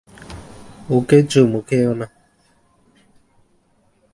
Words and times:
ওকে 0.89 1.17
চুমু 1.23 1.59
খেও 1.67 1.91
না। 1.99 2.07